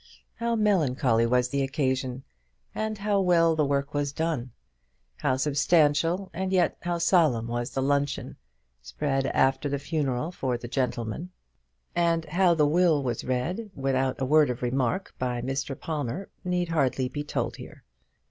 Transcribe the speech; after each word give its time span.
How 0.37 0.55
melancholy 0.55 1.27
was 1.27 1.49
the 1.49 1.61
occasion, 1.61 2.23
and 2.73 2.97
how 2.97 3.21
well 3.21 3.55
the 3.55 3.63
work 3.67 3.93
was 3.93 4.11
done; 4.11 4.49
how 5.17 5.37
substantial 5.37 6.31
and 6.33 6.51
yet 6.51 6.77
how 6.81 6.97
solemn 6.97 7.45
was 7.47 7.69
the 7.75 7.83
luncheon, 7.83 8.37
spread 8.81 9.27
after 9.27 9.69
the 9.69 9.77
funeral 9.77 10.31
for 10.31 10.57
the 10.57 10.67
gentlemen; 10.67 11.29
and 11.95 12.25
how 12.25 12.55
the 12.55 12.65
will 12.65 13.03
was 13.03 13.23
read, 13.23 13.69
without 13.75 14.19
a 14.19 14.25
word 14.25 14.49
of 14.49 14.63
remark, 14.63 15.13
by 15.19 15.39
Mr. 15.39 15.79
Palmer, 15.79 16.31
need 16.43 16.69
hardly 16.69 17.07
be 17.07 17.23
told 17.23 17.57
here. 17.57 17.83